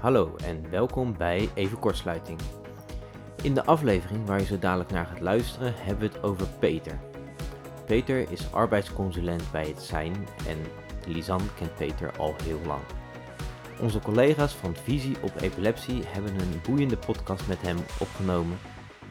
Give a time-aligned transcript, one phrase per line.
[0.00, 2.38] Hallo en welkom bij Even Kortsluiting.
[3.42, 7.00] In de aflevering waar je zo dadelijk naar gaat luisteren hebben we het over Peter.
[7.86, 10.12] Peter is arbeidsconsulent bij het Zijn
[10.46, 10.58] en
[11.06, 12.80] Lisanne kent Peter al heel lang.
[13.80, 18.58] Onze collega's van Visie op Epilepsie hebben een boeiende podcast met hem opgenomen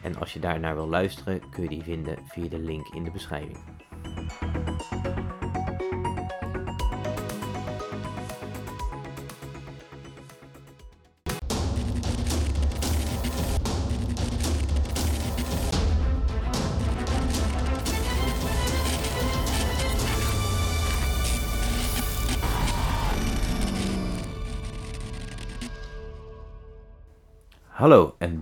[0.02, 3.10] en als je daarnaar wil luisteren kun je die vinden via de link in de
[3.10, 3.58] beschrijving.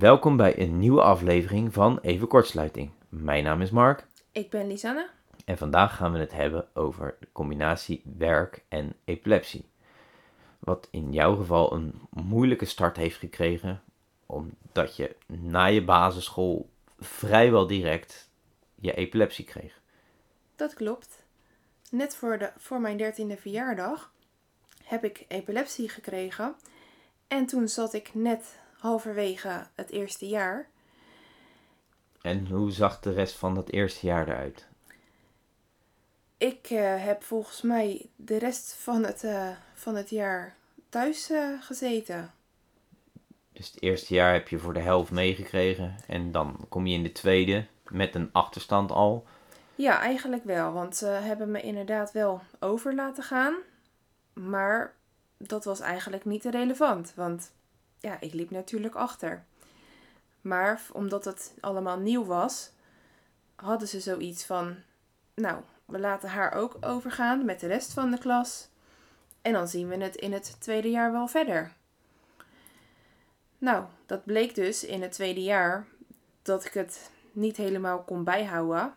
[0.06, 2.90] Welkom bij een nieuwe aflevering van Even Kortsluiting.
[3.08, 5.08] Mijn naam is Mark Ik ben Lisanne.
[5.44, 9.68] en vandaag gaan we het hebben over de combinatie werk en epilepsie.
[10.58, 13.82] Wat in jouw geval een moeilijke start heeft gekregen,
[14.26, 18.30] omdat je na je basisschool vrijwel direct
[18.74, 19.80] je epilepsie kreeg.
[20.56, 21.22] Dat klopt.
[21.90, 24.12] Net voor, de, voor mijn dertiende verjaardag
[24.84, 26.54] heb ik epilepsie gekregen.
[27.28, 30.68] En toen zat ik net halverwege het eerste jaar.
[32.20, 34.66] En hoe zag de rest van dat eerste jaar eruit?
[36.38, 40.56] Ik eh, heb volgens mij de rest van het, eh, van het jaar
[40.88, 42.30] thuis eh, gezeten.
[43.52, 47.02] Dus het eerste jaar heb je voor de helft meegekregen en dan kom je in
[47.02, 49.24] de tweede met een achterstand al.
[49.74, 50.72] Ja, eigenlijk wel.
[50.72, 53.54] Want ze hebben me inderdaad wel over laten gaan.
[54.32, 54.94] Maar
[55.36, 57.12] dat was eigenlijk niet relevant.
[57.14, 57.52] Want
[57.98, 59.44] ja, ik liep natuurlijk achter.
[60.40, 62.70] Maar omdat het allemaal nieuw was,
[63.54, 64.76] hadden ze zoiets van:
[65.34, 68.68] Nou, we laten haar ook overgaan met de rest van de klas.
[69.42, 71.72] En dan zien we het in het tweede jaar wel verder.
[73.58, 75.86] Nou, dat bleek dus in het tweede jaar
[76.42, 78.94] dat ik het niet helemaal kon bijhouden.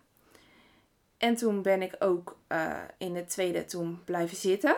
[1.18, 4.76] En toen ben ik ook eh, in het tweede toen blijven zitten.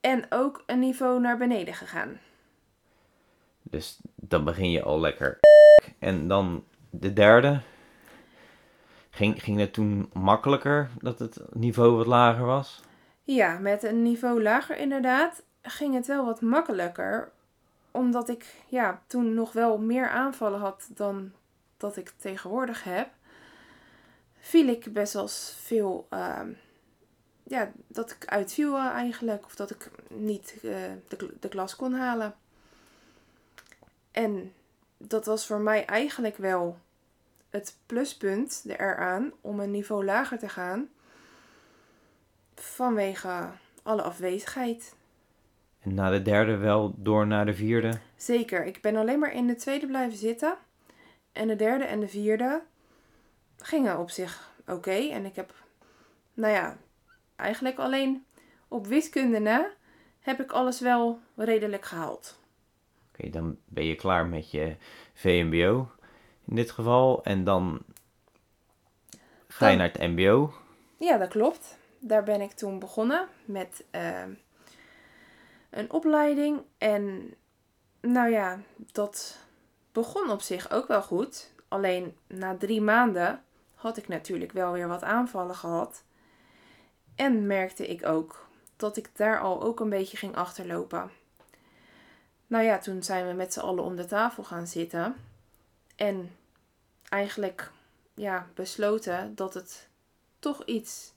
[0.00, 2.20] En ook een niveau naar beneden gegaan.
[3.74, 5.38] Dus dan begin je al lekker.
[5.98, 7.60] En dan de derde.
[9.10, 12.82] Ging, ging het toen makkelijker dat het niveau wat lager was?
[13.22, 17.30] Ja, met een niveau lager inderdaad ging het wel wat makkelijker.
[17.90, 21.32] Omdat ik ja, toen nog wel meer aanvallen had dan
[21.76, 23.08] dat ik tegenwoordig heb.
[24.38, 26.06] Viel ik best wel veel...
[26.10, 26.48] ehm,
[27.42, 29.44] ja, dat ik uitviel eigenlijk.
[29.44, 30.76] Of dat ik niet eh,
[31.08, 32.34] de, de klas kon halen.
[34.14, 34.52] En
[34.96, 36.78] dat was voor mij eigenlijk wel
[37.50, 40.88] het pluspunt eraan om een niveau lager te gaan.
[42.54, 43.50] Vanwege
[43.82, 44.94] alle afwezigheid.
[45.80, 47.98] En na de derde wel door naar de vierde?
[48.16, 50.56] Zeker, ik ben alleen maar in de tweede blijven zitten.
[51.32, 52.62] En de derde en de vierde
[53.56, 55.08] gingen op zich oké.
[55.10, 55.54] En ik heb,
[56.34, 56.76] nou ja,
[57.36, 58.24] eigenlijk alleen
[58.68, 59.70] op wiskunde na
[60.20, 62.42] heb ik alles wel redelijk gehaald.
[63.18, 64.76] Oké, dan ben je klaar met je
[65.12, 65.90] VMBO
[66.44, 67.24] in dit geval.
[67.24, 67.82] En dan
[69.48, 70.52] ga je naar het MBO.
[70.98, 71.78] Ja, dat klopt.
[71.98, 74.22] Daar ben ik toen begonnen met eh,
[75.70, 76.60] een opleiding.
[76.78, 77.34] En
[78.00, 79.38] nou ja, dat
[79.92, 81.52] begon op zich ook wel goed.
[81.68, 83.42] Alleen na drie maanden
[83.74, 86.04] had ik natuurlijk wel weer wat aanvallen gehad.
[87.14, 91.10] En merkte ik ook dat ik daar al ook een beetje ging achterlopen.
[92.54, 95.16] Nou ja, toen zijn we met z'n allen om de tafel gaan zitten.
[95.96, 96.36] En
[97.08, 97.70] eigenlijk
[98.14, 99.88] ja, besloten dat het
[100.38, 101.12] toch iets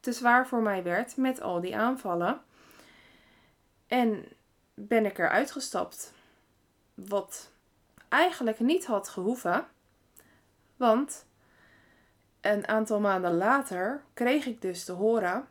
[0.00, 2.40] te zwaar voor mij werd met al die aanvallen.
[3.86, 4.24] En
[4.74, 6.12] ben ik eruit gestapt.
[6.94, 7.50] Wat
[8.08, 9.66] eigenlijk niet had gehoeven.
[10.76, 11.24] Want
[12.40, 15.48] een aantal maanden later kreeg ik dus te horen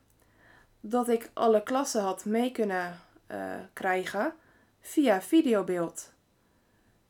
[0.80, 4.34] dat ik alle klassen had mee kunnen eh, krijgen
[4.86, 6.14] via videobeeld.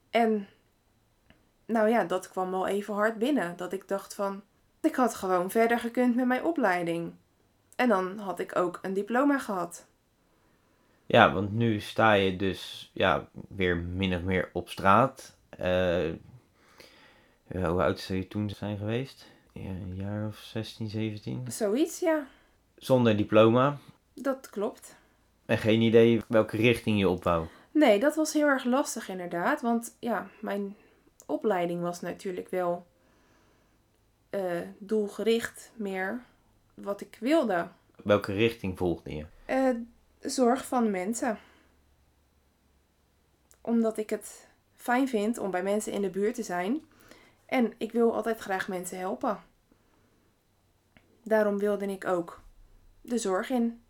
[0.10, 0.48] En
[1.66, 3.58] nou ja, dat kwam wel even hard binnen.
[3.58, 4.42] Dat ik dacht van,
[4.82, 7.14] ik had gewoon verder gekund met mijn opleiding.
[7.76, 9.86] En dan had ik ook een diploma gehad.
[11.06, 15.38] Ja, want nu sta je dus ja, weer min of meer op straat.
[15.50, 16.10] Eh,
[17.48, 19.32] hoe oud zou je toen zijn geweest?
[19.54, 21.46] Ja, een jaar of 16, 17.
[21.48, 22.28] Zoiets, ja.
[22.78, 23.78] Zonder diploma.
[24.14, 24.96] Dat klopt.
[25.46, 27.48] En geen idee welke richting je opbouw.
[27.76, 29.62] Nee, dat was heel erg lastig inderdaad.
[29.62, 30.76] Want ja, mijn
[31.26, 32.86] opleiding was natuurlijk wel
[34.30, 36.24] eh, doelgericht meer
[36.74, 37.68] wat ik wilde.
[38.04, 39.26] Welke richting volgde je?
[39.46, 39.70] Eh,
[40.20, 41.38] zorg van mensen.
[43.62, 46.82] omdat ik het fijn vind om bij mensen in de buurt te zijn.
[47.46, 49.40] En ik wil altijd graag mensen helpen.
[51.24, 52.42] Daarom wilde ik ook
[53.02, 53.82] de zorg in.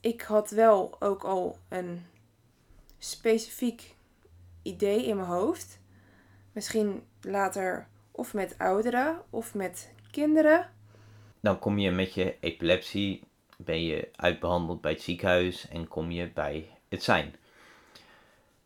[0.00, 2.06] Ik had wel ook al een
[3.00, 3.96] specifiek
[4.62, 5.80] idee in mijn hoofd.
[6.52, 10.70] Misschien later of met ouderen of met kinderen.
[11.40, 13.22] Dan kom je met je epilepsie,
[13.56, 17.34] ben je uitbehandeld bij het ziekenhuis en kom je bij het zijn.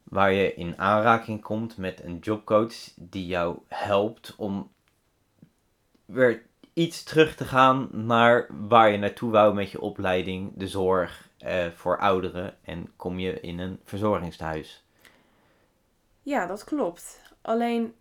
[0.02, 4.70] Waar je in aanraking komt met een jobcoach die jou helpt om
[6.04, 6.42] weer
[6.72, 11.70] iets terug te gaan naar waar je naartoe wou met je opleiding, de zorg eh,
[11.70, 14.85] voor ouderen en kom je in een verzorgingstehuis.
[16.23, 17.20] Ja, dat klopt.
[17.41, 17.94] Alleen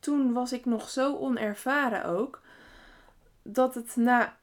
[0.00, 2.42] toen was ik nog zo onervaren ook,
[3.42, 4.36] dat het na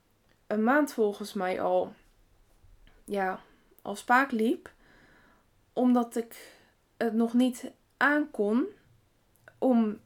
[0.47, 1.93] een maand volgens mij al,
[3.05, 3.39] ja,
[3.81, 4.71] al spaak liep.
[5.73, 6.59] Omdat ik
[6.97, 8.65] het nog niet aankon
[9.57, 9.99] om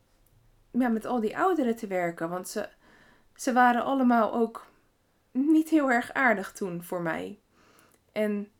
[0.72, 2.30] ja, met al die ouderen te werken.
[2.30, 2.70] Want ze,
[3.36, 4.66] ze waren allemaal ook
[5.32, 7.40] niet heel erg aardig toen voor mij.
[8.12, 8.52] En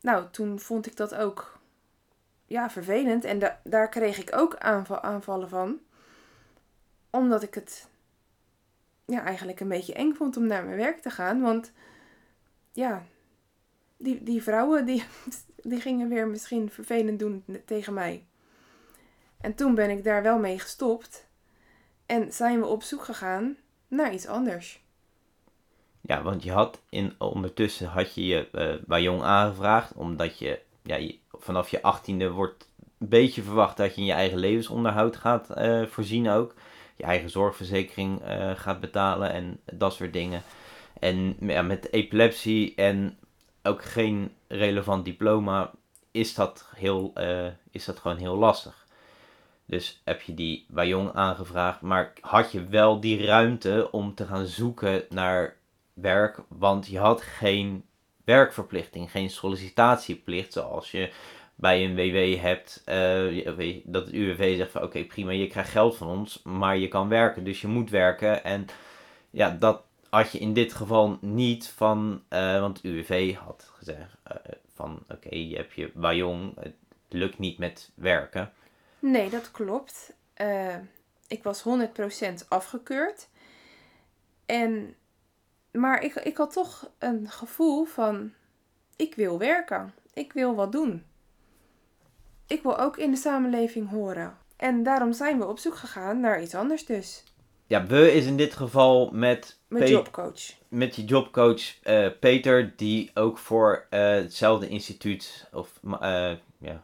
[0.00, 1.60] nou, toen vond ik dat ook
[2.46, 3.24] ja, vervelend.
[3.24, 4.56] En da daar kreeg ik ook
[5.00, 5.80] aanvallen van.
[7.10, 7.88] Omdat ik het
[9.04, 11.40] ja, eigenlijk een beetje eng vond om naar mijn werk te gaan.
[11.40, 11.72] Want
[12.72, 13.02] ja,
[13.96, 15.04] die, die vrouwen die,
[15.70, 18.26] die gingen weer misschien vervelend doen tegen mij.
[19.40, 21.26] En toen ben ik daar wel mee gestopt.
[22.06, 23.56] En zijn we op zoek gegaan
[23.88, 24.81] naar iets anders.
[26.04, 30.60] Ja, want je had in, ondertussen had je je uh, bij Jong aangevraagd, omdat je,
[30.82, 32.68] ja, vanaf je achttiende wordt
[32.98, 36.54] een beetje verwacht dat je in je eigen levensonderhoud gaat uh, voorzien ook.
[36.96, 40.42] Je eigen zorgverzekering uh, gaat betalen en dat soort dingen.
[41.00, 43.18] En ja, met epilepsie en
[43.62, 45.70] ook geen relevant diploma
[46.10, 47.12] is dat, heel,
[47.70, 48.86] is dat gewoon heel lastig.
[49.66, 54.26] Dus heb je die bij Jong aangevraagd, maar had je wel die ruimte om te
[54.26, 55.56] gaan zoeken naar
[55.94, 57.84] werk, want je had geen
[58.24, 61.12] werkverplichting, geen sollicitatieplicht zoals je
[61.54, 66.08] bij een WW hebt, uh, dat UWV zegt van oké prima, je krijgt geld van
[66.08, 68.44] ons, maar je kan werken, dus je moet werken.
[68.44, 68.66] En
[69.30, 74.36] ja, dat had je in dit geval niet van, uh, want UWV had gezegd uh,
[74.74, 76.74] van oké, je hebt je Wajong, het
[77.08, 78.52] lukt niet met werken.
[78.98, 80.14] Nee, dat klopt.
[81.28, 83.28] ik was 100% afgekeurd.
[84.46, 84.94] En
[85.72, 88.32] maar ik, ik had toch een gevoel van:
[88.96, 91.04] ik wil werken, ik wil wat doen.
[92.46, 94.36] Ik wil ook in de samenleving horen.
[94.56, 97.24] En daarom zijn we op zoek gegaan naar iets anders dus.
[97.66, 99.58] Ja, we is in dit geval met...
[99.68, 100.52] Met jobcoach.
[100.68, 106.82] Met je jobcoach uh, Peter, die ook voor uh, hetzelfde instituut of uh, ja,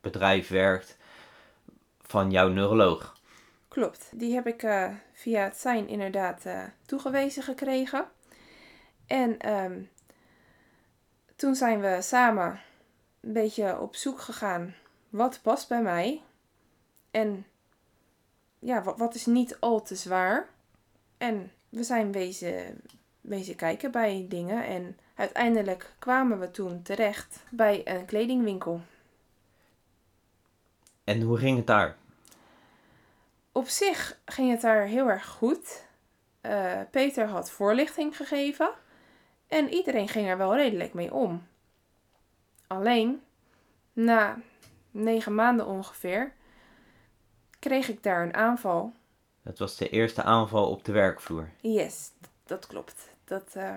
[0.00, 0.96] bedrijf werkt
[2.00, 3.16] van jouw neuroloog.
[3.72, 8.08] Klopt, die heb ik uh, via het zijn inderdaad uh, toegewezen gekregen.
[9.06, 9.90] En um,
[11.36, 12.60] toen zijn we samen
[13.20, 14.74] een beetje op zoek gegaan
[15.08, 16.22] wat past bij mij.
[17.10, 17.46] En
[18.58, 20.48] ja, wat, wat is niet al te zwaar.
[21.18, 22.80] En we zijn wezen,
[23.20, 24.64] wezen kijken bij dingen.
[24.64, 28.80] En uiteindelijk kwamen we toen terecht bij een kledingwinkel.
[31.04, 32.00] En hoe ging het daar?
[33.52, 35.84] Op zich ging het daar heel erg goed.
[36.42, 38.72] Uh, Peter had voorlichting gegeven
[39.46, 41.46] en iedereen ging er wel redelijk mee om.
[42.66, 43.22] Alleen,
[43.92, 44.38] na
[44.90, 46.32] negen maanden ongeveer,
[47.58, 48.92] kreeg ik daar een aanval.
[49.42, 51.48] Dat was de eerste aanval op de werkvloer.
[51.60, 52.10] Yes,
[52.44, 53.08] dat klopt.
[53.24, 53.76] Dat, uh...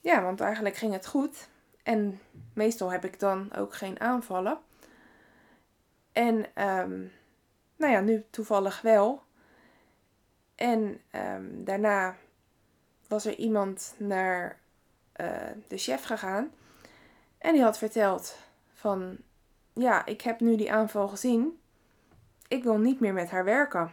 [0.00, 1.48] Ja, want eigenlijk ging het goed.
[1.82, 2.20] En
[2.52, 4.58] meestal heb ik dan ook geen aanvallen.
[6.12, 7.12] En um,
[7.78, 9.22] nou ja, nu toevallig wel.
[10.54, 12.16] En um, daarna
[13.08, 14.58] was er iemand naar
[15.20, 15.26] uh,
[15.68, 16.50] de chef gegaan.
[17.38, 18.36] En die had verteld
[18.74, 19.16] van,
[19.72, 21.58] ja, ik heb nu die aanval gezien.
[22.48, 23.92] Ik wil niet meer met haar werken.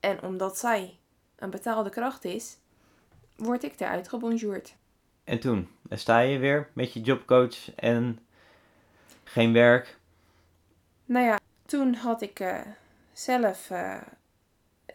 [0.00, 0.98] En omdat zij
[1.36, 2.58] een betaalde kracht is,
[3.36, 4.74] word ik eruit gebonjourd.
[5.24, 8.18] En toen, dan sta je weer met je jobcoach en
[9.24, 9.98] geen werk.
[11.04, 11.37] Nou ja,
[11.68, 12.60] toen had ik uh,
[13.12, 14.00] zelf uh,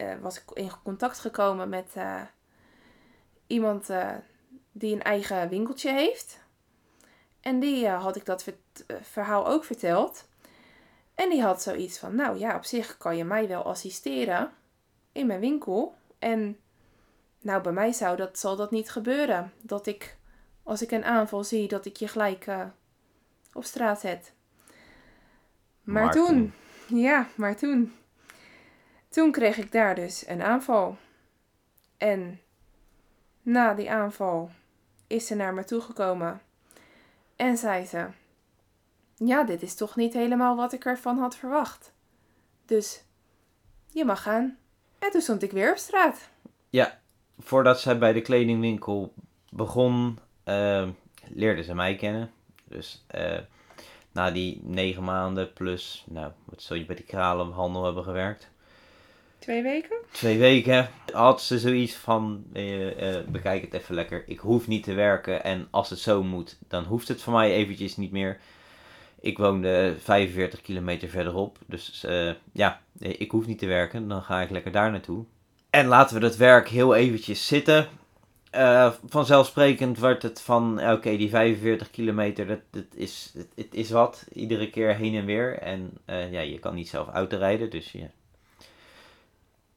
[0.01, 1.93] uh, was ik in contact gekomen met
[3.47, 3.89] iemand
[4.71, 6.39] die een eigen winkeltje heeft.
[7.41, 8.45] En die had ik dat
[9.01, 10.27] verhaal ook verteld.
[11.15, 14.51] En die had zoiets van, nou ja, op zich kan je mij wel assisteren
[15.11, 15.95] in mijn winkel.
[16.19, 16.59] En
[17.39, 19.53] nou, bij mij zou dat, zal dat niet gebeuren.
[19.61, 20.17] Dat ik
[20.63, 22.65] als ik een aanval zie, dat ik je gelijk eh,
[23.53, 24.33] op straat zet.
[25.81, 26.53] Maar, Maar toen, toen.
[26.87, 27.93] Ja, maar toen.
[29.09, 30.97] Toen kreeg ik daar dus een aanval.
[31.97, 32.39] En
[33.41, 34.51] na die aanval
[35.07, 36.41] is ze naar me toegekomen
[37.35, 38.07] en zei ze:
[39.15, 41.93] Ja, dit is toch niet helemaal wat ik ervan had verwacht.
[42.65, 43.03] Dus
[43.89, 44.57] je mag gaan.
[44.99, 46.29] En toen stond ik weer op straat.
[46.69, 46.99] Ja,
[47.39, 49.13] voordat zij bij de kledingwinkel
[49.49, 50.87] begon, eh,
[51.27, 52.31] leerde ze mij kennen.
[52.63, 53.39] Dus eh,
[54.13, 58.51] na die negen maanden plus, nou, wat zou je bij die kralenhandel hebben gewerkt?
[59.39, 59.97] Twee weken?
[60.11, 64.23] Twee weken had ze zoiets van, eh, eh, bekijk het even lekker.
[64.27, 67.51] Ik hoef niet te werken en als het zo moet, dan hoeft het voor mij
[67.53, 68.39] eventjes niet meer.
[69.19, 74.07] Ik woonde 45 kilometer verderop, dus eh, ja, ik hoef niet te werken.
[74.07, 75.25] Dan ga ik lekker daar naartoe.
[75.69, 77.87] En laten we dat werk heel eventjes zitten.
[78.53, 83.89] Eh, vanzelfsprekend wordt het van, oké, die 45 kilometer, dat, dat is, het, het is
[83.89, 84.25] wat.
[84.33, 85.57] Iedere keer heen en weer.
[85.57, 87.95] En eh, ja, je kan niet zelf auto rijden, dus.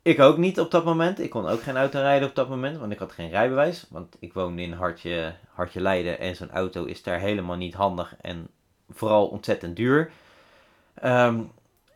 [0.03, 1.21] Ik ook niet op dat moment.
[1.21, 3.87] Ik kon ook geen auto rijden op dat moment, want ik had geen rijbewijs.
[3.91, 8.17] Want ik woonde in Hartje, Hartje Leiden en zo'n auto is daar helemaal niet handig
[8.21, 8.49] en
[8.91, 10.11] vooral ontzettend duur.
[10.95, 11.41] Ehm,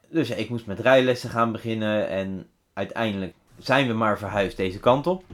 [0.09, 5.07] dus ik moest met rijlessen gaan beginnen en uiteindelijk zijn we maar verhuisd deze kant
[5.07, 5.25] op.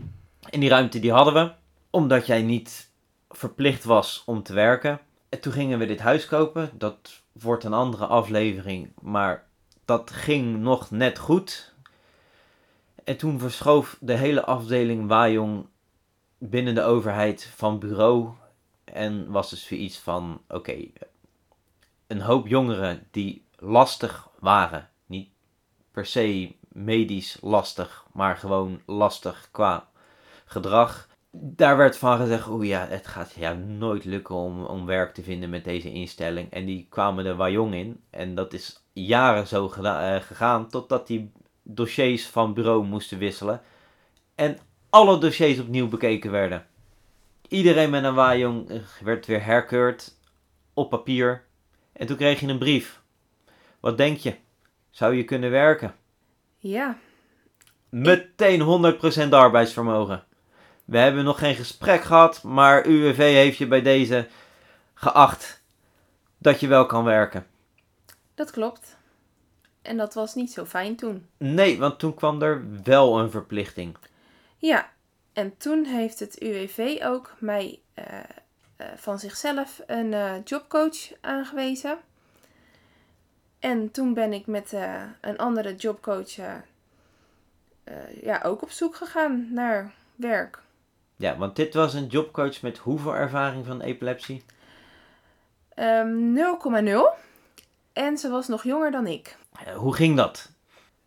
[0.51, 1.53] En die ruimte die hadden we,
[1.91, 2.91] omdat jij niet
[3.29, 5.01] verplicht was om te werken.
[5.29, 6.71] En toen gingen we dit huis kopen.
[6.75, 9.47] Dat wordt een andere aflevering, maar
[9.85, 11.75] dat ging nog net goed.
[13.05, 15.67] En toen verschoof de hele afdeling Wajong
[16.39, 18.29] binnen de overheid van bureau.
[18.85, 20.77] En was dus weer iets van, oké,
[22.07, 24.91] een hoop jongeren die lastig waren.
[25.07, 25.29] Niet
[25.91, 29.89] per se medisch lastig, maar gewoon lastig qua
[30.47, 31.09] gedrag.
[31.31, 35.23] Daar werd van gezegd, oeh ja, het gaat jou nooit lukken om, om werk te
[35.23, 36.51] vinden met deze instelling.
[36.51, 38.01] En die kwamen er Wajong in.
[38.11, 43.61] En dat is jaren zo eh, gegaan, totdat die dossiers van bureau moesten wisselen.
[44.35, 44.59] En
[44.91, 46.67] alle dossiers opnieuw bekeken werden.
[47.49, 50.15] Iedereen met een Wajong eh, werd weer herkeurd
[50.75, 51.45] op papier.
[51.93, 53.01] En toen kreeg je een brief.
[53.81, 54.35] Wat denk je?
[54.91, 55.95] Zou je kunnen werken?
[56.59, 56.97] Ja,
[57.89, 58.61] Meteen
[59.27, 60.25] 100% arbeidsvermogen.
[60.87, 64.29] We hebben nog geen gesprek gehad, maar UWV heeft je bij deze
[64.95, 65.63] geacht
[66.39, 67.47] dat je wel kan werken.
[68.35, 68.97] dat klopt.
[69.83, 71.27] En dat was niet zo fijn toen.
[71.37, 73.97] Nee, want toen kwam er wel een verplichting.
[74.59, 74.91] Ja,
[75.33, 78.05] en toen heeft het UWV ook mij eh,
[78.77, 81.99] eh, van zichzelf een eh, jobcoach aangewezen.
[83.59, 84.73] En toen ben ik met
[85.21, 86.37] een andere jobcoach
[88.23, 90.63] ja, ook op zoek gegaan naar werk.
[91.17, 94.45] Ja, want dit was een jobcoach met hoeveel ervaring van epilepsie?
[95.75, 97.25] Ehm 0,0.
[97.93, 99.37] En ze was nog jonger dan ik.
[99.77, 100.51] Hoe ging dat?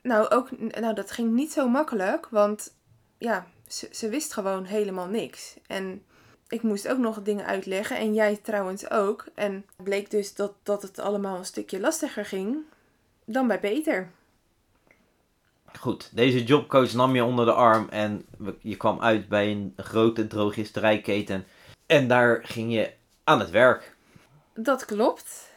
[0.01, 0.49] Nou, ook,
[0.79, 2.73] nou, dat ging niet zo makkelijk, want
[3.17, 5.57] ja, ze, ze wist gewoon helemaal niks.
[5.67, 6.03] En
[6.47, 9.25] ik moest ook nog dingen uitleggen en jij trouwens ook.
[9.35, 12.57] En het bleek dus dat, dat het allemaal een stukje lastiger ging
[13.25, 14.11] dan bij Peter.
[15.79, 18.25] Goed, deze jobcoach nam je onder de arm en
[18.61, 21.45] je kwam uit bij een grote drogisterijketen.
[21.85, 23.95] En daar ging je aan het werk.
[24.53, 25.51] Dat klopt.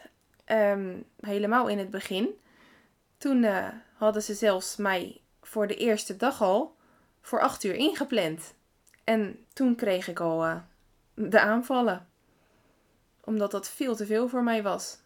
[0.45, 2.29] Ehm, helemaal in het begin.
[3.17, 6.75] Toen eh, hadden ze zelfs mij voor de eerste dag al
[7.21, 8.53] voor acht uur ingepland.
[9.03, 10.55] En toen kreeg ik al eh,
[11.13, 12.07] de aanvallen.
[13.23, 14.97] Omdat dat veel te veel voor mij was.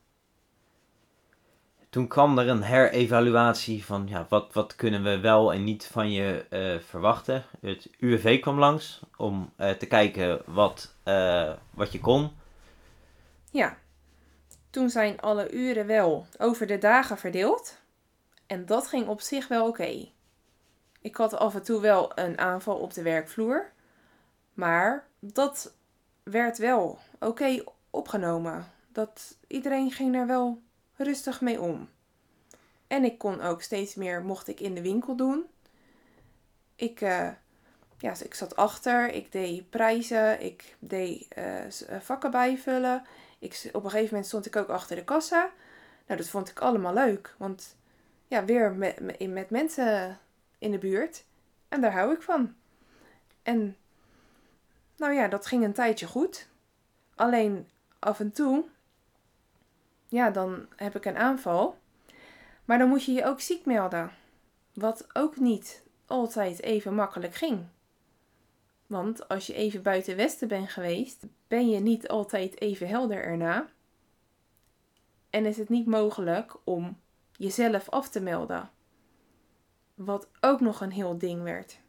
[1.97, 6.11] Toen kwam er een herevaluatie van ja, wat, wat kunnen we wel en niet van
[6.11, 7.43] je eh, verwachten.
[7.61, 12.31] Het UWV kwam langs om eh, te kijken wat, eh, wat je kon.
[13.51, 13.77] Ja,
[14.69, 17.77] toen zijn alle uren wel over de dagen verdeeld.
[18.47, 20.07] En dat ging op zich wel oké.
[21.01, 23.71] Ik had af en toe wel een aanval op de werkvloer.
[24.53, 25.73] Maar dat
[26.23, 28.65] werd wel oké opgenomen.
[28.91, 30.65] Dat iedereen ging er wel
[30.97, 31.89] rustig mee om.
[32.87, 35.45] En ik kon ook steeds meer, mocht ik in de winkel doen.
[36.75, 37.29] Ik, eh,
[37.97, 43.03] ja, ik zat achter, ik deed prijzen, ik deed eh, eh, vakken bijvullen.
[43.39, 45.51] Ik, op een gegeven moment stond ik ook achter de kassa.
[46.07, 47.35] Nou, dat vond ik allemaal leuk.
[47.37, 47.75] Want
[48.27, 50.19] ja, weer met, met mensen
[50.57, 51.23] in de buurt.
[51.69, 52.55] En daar hou ik van.
[53.43, 53.75] En
[54.97, 56.47] nou ja, dat ging een tijdje goed.
[57.15, 58.65] Alleen af en toe,
[60.07, 61.77] ja, dan heb ik een aanval.
[62.65, 64.11] Maar dan moet je je ook ziek melden.
[64.73, 67.65] Wat ook niet altijd even makkelijk ging.
[68.87, 73.67] Want als je even buiten Westen bent geweest, ben je niet altijd even helder erna.
[75.29, 76.99] En is het niet mogelijk om
[77.31, 78.69] jezelf af te melden.
[79.95, 81.79] Wat ook nog een heel ding werd.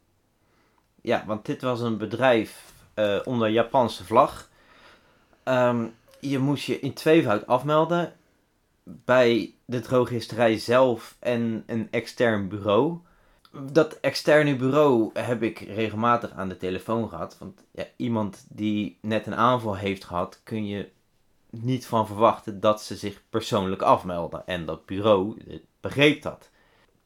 [1.01, 4.51] Ja, want dit was een bedrijf uh, onder Japanse vlag.
[5.43, 5.87] Ehm,
[6.21, 8.13] je moest je in tweevoud afmelden
[8.85, 12.99] bij de drogisterij zelf en een extern bureau.
[13.71, 17.39] Dat externe bureau heb ik regelmatig aan de telefoon gehad.
[17.39, 20.91] Want ja, iemand die net een aanval heeft gehad, kun je
[21.51, 24.47] niet van verwachten dat ze zich persoonlijk afmelden.
[24.47, 25.43] En dat bureau
[25.81, 26.51] begreep dat.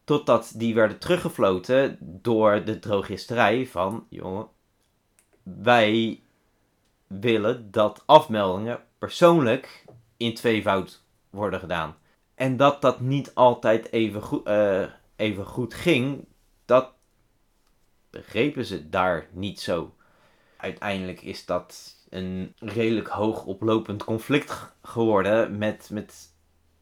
[0.05, 4.47] Totdat die werden teruggefloten door de drogisterij van, jongen,
[5.43, 6.21] wij
[7.07, 9.85] willen dat afmeldingen persoonlijk
[10.17, 11.97] in tweevoud worden gedaan.
[12.35, 14.85] En dat dat niet altijd even goed, uh,
[15.17, 16.25] even goed ging,
[16.65, 16.93] dat
[18.11, 19.95] begrepen ze daar niet zo.
[20.57, 26.35] Uiteindelijk is dat een redelijk hoog oplopend conflict geworden met, met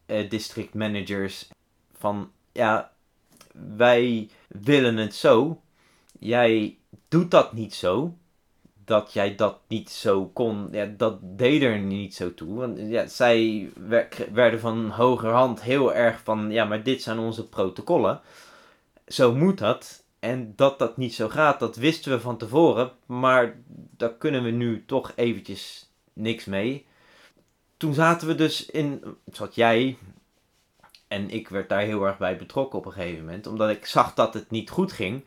[0.07, 1.49] uh, district managers.
[1.93, 2.91] Van ja,
[3.75, 5.61] wij willen het zo.
[6.19, 8.17] Jij doet dat niet zo.
[8.85, 12.55] Dat jij dat niet zo kon, ja, dat deed er niet zo toe.
[12.55, 13.69] Want ja, zij
[14.31, 18.21] werden van hogerhand heel erg van, ja, maar dit zijn onze protocollen.
[19.07, 20.03] Zo moet dat.
[20.19, 22.91] En dat dat niet zo gaat, dat wisten we van tevoren.
[23.05, 23.55] Maar
[23.97, 26.85] daar kunnen we nu toch eventjes niks mee.
[27.77, 29.97] Toen zaten we dus in, zat jij,
[31.07, 34.13] en ik werd daar heel erg bij betrokken op een gegeven moment, omdat ik zag
[34.13, 35.25] dat het niet goed ging.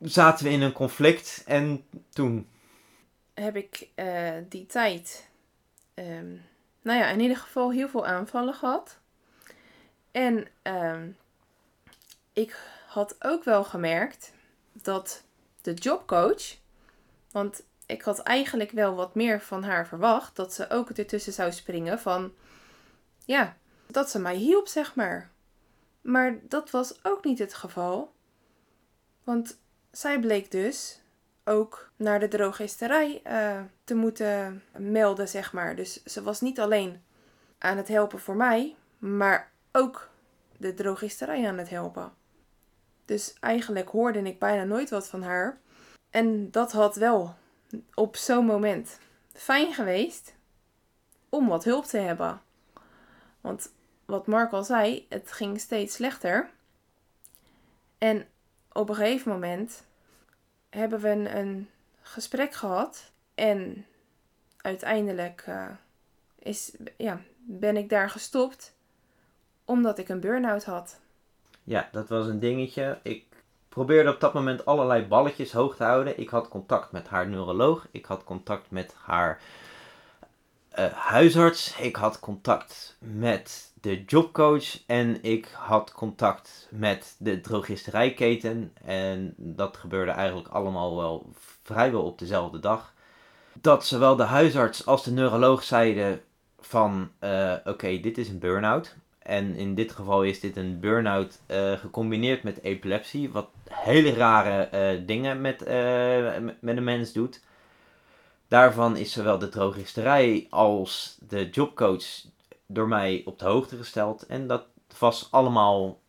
[0.00, 2.46] Zaten we in een conflict en toen.
[3.40, 5.28] Heb ik uh, die tijd,
[5.94, 6.44] um,
[6.82, 8.98] nou ja, in ieder geval heel veel aanvallen gehad.
[10.10, 11.16] En um,
[12.32, 14.32] ik had ook wel gemerkt
[14.72, 15.22] dat
[15.60, 16.56] de jobcoach,
[17.30, 21.52] want ik had eigenlijk wel wat meer van haar verwacht, dat ze ook ertussen zou
[21.52, 22.34] springen van,
[23.24, 25.30] ja, dat ze mij hielp, zeg maar.
[26.00, 28.14] Maar dat was ook niet het geval.
[29.24, 29.58] Want
[29.90, 31.00] zij bleek dus
[31.48, 35.76] ook naar de drogisterij uh, te moeten melden, zeg maar.
[35.76, 37.02] Dus ze was niet alleen
[37.58, 40.08] aan het helpen voor mij, maar ook
[40.56, 42.12] de drogisterij aan het helpen.
[43.04, 45.58] Dus eigenlijk hoorde ik bijna nooit wat van haar.
[46.10, 47.34] En dat had wel
[47.94, 48.98] op zo'n moment
[49.32, 50.34] fijn geweest
[51.28, 52.40] om wat hulp te hebben.
[53.40, 53.72] Want
[54.04, 56.50] wat Mark al zei, het ging steeds slechter.
[57.98, 58.26] En
[58.72, 59.84] op een gegeven moment
[60.70, 61.68] hebben we een,
[62.00, 63.10] gesprek gehad.
[63.34, 63.86] En
[64.56, 65.66] uiteindelijk uh,
[66.38, 68.74] is, ja, ben ik daar gestopt
[69.64, 71.00] omdat ik een burn-out had.
[71.62, 72.98] Ja, dat was een dingetje.
[73.02, 73.24] Ik
[73.68, 76.20] probeerde op dat moment allerlei balletjes hoog te houden.
[76.20, 77.88] Ik had contact met haar neuroloog.
[77.90, 79.40] Ik had contact met haar
[80.78, 81.76] uh, huisarts.
[81.78, 84.86] Ik had contact met de jobcoach.
[84.86, 88.72] En ik had contact met de drogisterijketen.
[88.84, 91.30] En dat gebeurde eigenlijk allemaal wel
[91.62, 92.94] vrijwel op dezelfde dag.
[93.52, 96.20] Dat zowel de huisarts als de neuroloog zeiden
[96.60, 98.96] van uh, oké, dit is een burn-out.
[99.18, 103.30] En in dit geval is dit een burn-out uh, gecombineerd met epilepsie.
[103.30, 105.58] Wat hele rare dingen met,
[106.60, 107.40] met een mens doet.
[108.48, 112.24] Daarvan is zowel de drogisterij als de jobcoach
[112.66, 114.26] door mij op de hoogte gesteld.
[114.26, 114.66] En dat
[114.98, 116.00] was allemaal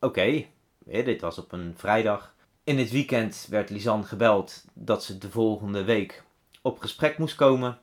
[0.00, 0.44] oké.
[0.78, 2.34] Dit was op een vrijdag.
[2.64, 6.24] In het weekend werd Lisanne gebeld dat ze de volgende week
[6.62, 7.78] op gesprek moest komen.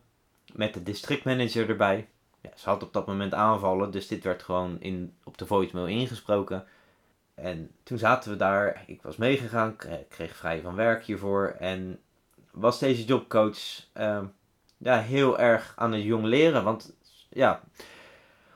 [0.53, 2.07] Met de districtmanager erbij
[2.45, 5.87] ja, ze had op dat moment aanvallen, dus dit werd gewoon in, op de voicemail
[5.87, 6.65] ingesproken.
[7.33, 9.75] En toen zaten we daar, ik was meegegaan,
[10.09, 11.55] kreeg vrij van werk hiervoor.
[11.59, 11.99] En
[12.55, 13.57] was deze jobcoach
[13.97, 14.21] uh,
[14.77, 16.63] ja, heel erg aan het jong leren.
[16.63, 16.95] Want
[17.29, 17.61] ja,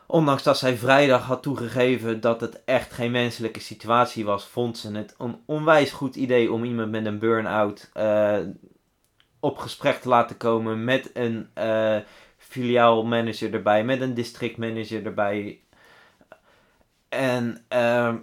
[0.07, 4.91] ondanks dat zij vrijdag had toegegeven dat het echt geen menselijke situatie was, vond ze
[4.91, 8.39] het een onwijs goed idee om iemand met een burn-out uh,
[9.39, 11.97] op gesprek te laten komen met een uh,
[12.37, 15.61] filiaalmanager erbij, met een districtmanager erbij.
[17.09, 18.13] En uh,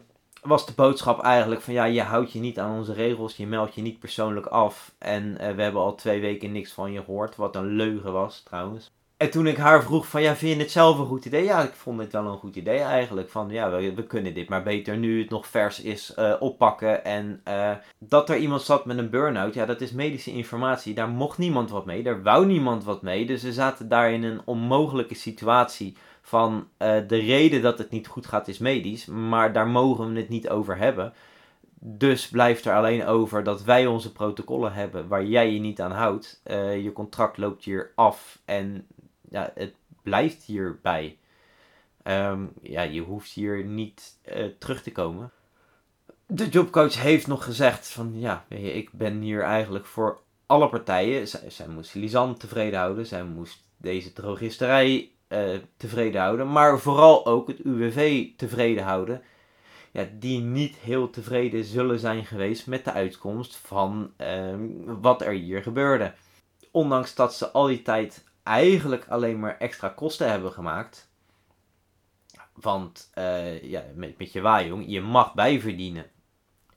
[0.46, 3.74] was de boodschap eigenlijk van ja, je houdt je niet aan onze regels, je meldt
[3.74, 4.94] je niet persoonlijk af.
[4.98, 8.42] En uh, we hebben al twee weken niks van je gehoord, wat een leugen was
[8.42, 8.94] trouwens.
[9.16, 11.44] En toen ik haar vroeg van, ja, vind je het zelf een goed idee?
[11.44, 13.30] Ja, ik vond het wel een goed idee eigenlijk.
[13.30, 17.04] Van, ja, we, we kunnen dit maar beter nu het nog vers is uh, oppakken.
[17.04, 20.94] En uh, dat er iemand zat met een burn-out, ja, dat is medische informatie.
[20.94, 23.26] Daar mocht niemand wat mee, daar wou niemand wat mee.
[23.26, 28.06] Dus ze zaten daar in een onmogelijke situatie van, uh, de reden dat het niet
[28.06, 29.06] goed gaat is medisch.
[29.06, 31.12] Maar daar mogen we het niet over hebben.
[31.78, 35.92] Dus blijft er alleen over dat wij onze protocollen hebben waar jij je niet aan
[35.92, 36.40] houdt.
[36.42, 38.86] Eh, je contract loopt hier af en
[39.30, 41.18] ja, het blijft hierbij.
[42.04, 45.30] Um, ja, je hoeft hier niet uh, terug te komen.
[46.26, 51.28] De jobcoach heeft nog gezegd van ja, ik ben hier eigenlijk voor alle partijen.
[51.28, 53.06] Zij moest Lisanne tevreden houden.
[53.06, 56.52] Zij moest deze drogisterij uh, tevreden houden.
[56.52, 59.22] Maar vooral ook het UWV tevreden houden.
[59.92, 64.54] Ja, die niet heel tevreden zullen zijn geweest met de uitkomst van uh,
[64.86, 66.14] wat er hier gebeurde.
[66.70, 71.10] Ondanks dat ze al die tijd eigenlijk alleen maar extra kosten hebben gemaakt.
[72.52, 76.06] Want uh, ja, met, met je waaijong, je mag bijverdienen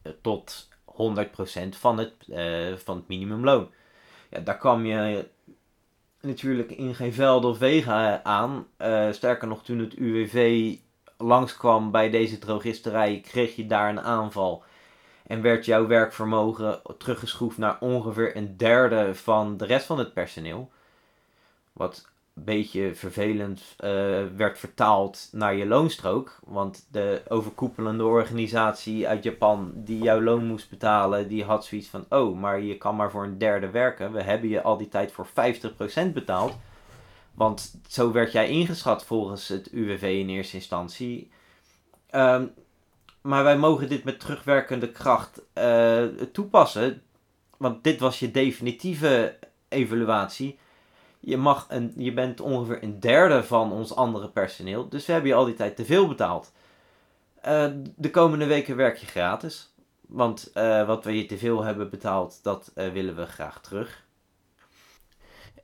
[0.04, 2.14] uh, tot 100% van het,
[2.84, 3.72] van het minimumloon.
[4.30, 5.28] Ja, daar kwam je
[6.22, 8.68] natuurlijk in geen velden of wegen aan.
[9.12, 10.76] sterker nog, toen het UWV
[11.18, 14.64] langskwam bij deze drogisterij, kreeg je daar een aanval.
[15.28, 20.72] En werd jouw werkvermogen teruggeschroefd naar ongeveer een derde van de rest van het personeel.
[21.74, 22.08] Wat
[22.44, 23.90] beetje vervelend uh,
[24.36, 26.40] werd vertaald naar je loonstrook.
[26.46, 32.06] Want de overkoepelende organisatie uit Japan die jouw loon moest betalen, die had zoiets van:
[32.10, 34.12] oh, maar je kan maar voor een derde werken.
[34.12, 35.32] We hebben je al die tijd voor 50%
[36.14, 36.58] betaald.
[37.34, 41.32] Want zo werd jij ingeschat volgens het UWV in eerste instantie.
[42.12, 42.54] Um,
[43.22, 47.02] maar wij mogen dit met terugwerkende kracht uh, toepassen.
[47.58, 50.58] Want dit was je definitieve evaluatie.
[51.20, 54.90] Je, mag een, je bent ongeveer een derde van ons andere personeel.
[54.90, 56.52] Dus we hebben je al die tijd te veel betaald.
[57.46, 59.74] Uh, de komende weken werk je gratis.
[60.08, 64.08] Want uh, wat we je te veel hebben betaald, dat willen we graag terug.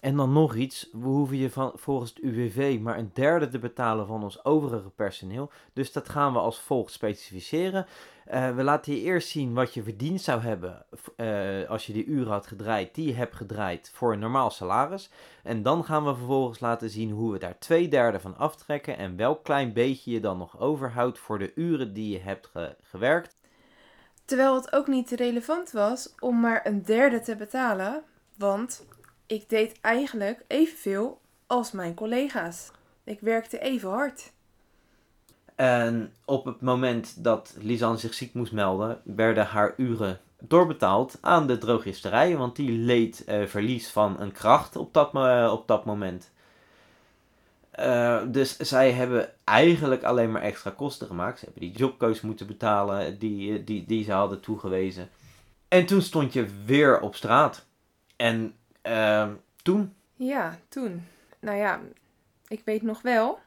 [0.05, 3.59] En dan nog iets, we hoeven je van, volgens het UWV maar een derde te
[3.59, 5.51] betalen van ons overige personeel.
[5.73, 7.85] Dus dat gaan we als volgt specificeren.
[8.33, 10.85] Uh, we laten je eerst zien wat je verdiend zou hebben
[11.17, 15.09] uh, als je die uren had gedraaid, die je hebt gedraaid voor een normaal salaris.
[15.43, 19.15] En dan gaan we vervolgens laten zien hoe we daar twee derde van aftrekken en
[19.15, 23.37] welk klein beetje je dan nog overhoudt voor de uren die je hebt ge gewerkt.
[24.25, 28.03] Terwijl het ook niet relevant was om maar een derde te betalen,
[28.37, 28.85] want
[29.27, 32.71] ik deed eigenlijk evenveel als mijn collega's.
[33.03, 34.33] Ik werkte even hard.
[35.55, 41.47] En op het moment dat Lisanne zich ziek moest melden, werden haar uren doorbetaald aan
[41.47, 45.13] de drogisterij, want die leed uh, verlies van een kracht op dat,
[45.51, 46.31] op dat moment.
[47.79, 51.39] Uh, dus zij hebben eigenlijk alleen maar extra kosten gemaakt.
[51.39, 55.09] Ze hebben die jobcoach moeten betalen die, die, die ze hadden toegewezen.
[55.67, 57.65] En toen stond je weer op straat.
[58.15, 58.55] En
[58.87, 59.27] uh,
[59.61, 59.93] toen?
[60.15, 61.07] Ja, toen.
[61.39, 61.79] Nou ja,
[62.47, 63.39] ik weet nog wel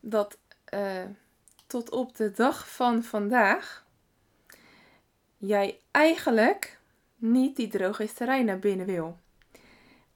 [0.00, 0.38] dat
[0.70, 1.04] uh,
[1.66, 3.84] tot op de dag van vandaag
[5.36, 6.78] jij eigenlijk
[7.16, 9.18] niet die drogisterij naar binnen wil.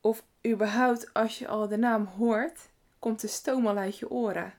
[0.00, 4.54] Of überhaupt als je al de naam hoort, komt de stoom al uit je oren.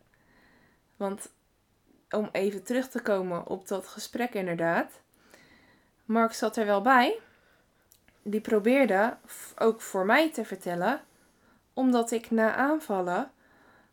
[0.97, 1.29] Want
[2.09, 4.91] om even terug te komen op dat gesprek inderdaad.
[6.05, 7.19] Mark zat er wel bij
[8.27, 9.17] die probeerde
[9.57, 11.01] ook voor mij te vertellen,
[11.73, 13.31] omdat ik na aanvallen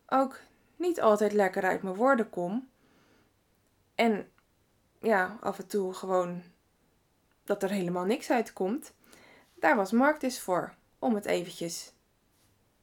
[0.06, 0.38] ook
[0.82, 2.68] niet altijd lekker uit mijn woorden kom.
[3.94, 4.28] En
[5.00, 6.42] ja, af en toe gewoon
[7.44, 8.94] dat er helemaal niks uitkomt.
[9.54, 11.92] Daar was Mark dus voor, om het eventjes,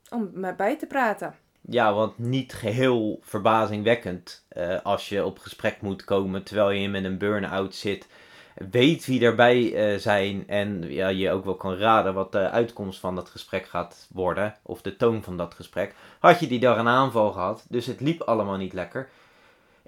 [0.09, 1.35] om me bij te praten.
[1.61, 7.03] Ja, want niet geheel verbazingwekkend uh, als je op gesprek moet komen terwijl je met
[7.03, 8.07] een burn-out zit
[8.53, 12.99] weet wie erbij uh, zijn en ja, je ook wel kan raden wat de uitkomst
[12.99, 16.77] van dat gesprek gaat worden, of de toon van dat gesprek, had je die dag
[16.77, 17.65] een aanval gehad.
[17.69, 19.09] Dus het liep allemaal niet lekker.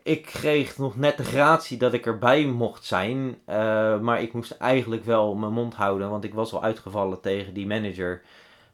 [0.03, 4.51] Ik kreeg nog net de gratie dat ik erbij mocht zijn, uh, maar ik moest
[4.51, 8.21] eigenlijk wel mijn mond houden, want ik was al uitgevallen tegen die manager.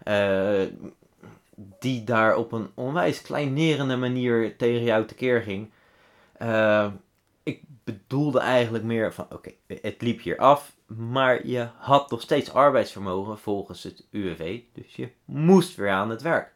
[0.07, 0.61] Uh,
[1.79, 5.69] die daar op een onwijs kleinerende manier tegen jou tekeer ging.
[6.41, 6.87] Uh,
[7.87, 13.37] bedoelde eigenlijk meer van, oké, het liep hier af, maar je had nog steeds arbeidsvermogen
[13.37, 16.53] volgens het UWV, dus je moest weer aan het werk.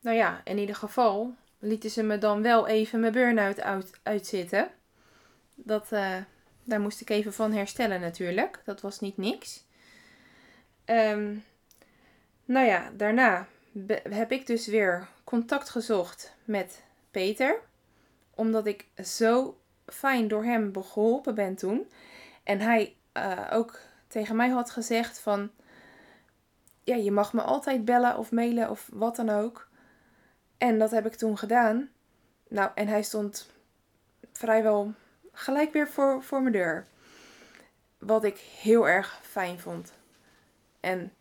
[0.00, 4.70] Nou ja, in ieder geval lieten ze me dan wel even mijn burn-out uit, uitzitten.
[5.54, 6.16] Dat, uh,
[6.64, 8.62] daar moest ik even van herstellen natuurlijk.
[8.64, 9.64] Dat was niet niks.
[10.86, 11.44] Um,
[12.44, 13.46] nou ja, daarna
[14.10, 17.60] heb ik dus weer contact gezocht met Peter.
[18.34, 21.90] Omdat ik zo fijn door hem geholpen ben toen.
[22.42, 25.50] En hij uh, ook tegen mij had gezegd van...
[26.84, 29.68] Ja, je mag me altijd bellen of mailen of wat dan ook.
[30.58, 31.90] En dat heb ik toen gedaan.
[32.48, 33.50] Nou, en hij stond
[34.32, 34.94] vrijwel
[35.32, 36.86] gelijk weer voor, voor mijn deur.
[37.98, 39.92] wat ik heel erg fijn vond.
[40.80, 41.12] En